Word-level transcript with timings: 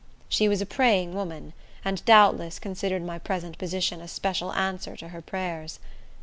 She 0.27 0.47
was 0.49 0.61
a 0.61 0.65
praying 0.65 1.13
woman, 1.13 1.53
and, 1.85 2.03
doubtless, 2.05 2.57
considered 2.57 3.05
my 3.05 3.19
present 3.19 3.59
position 3.59 4.01
a 4.01 4.07
special 4.07 4.51
answer 4.53 4.95
to 4.97 5.09
her 5.09 5.21
prayers. 5.21 5.77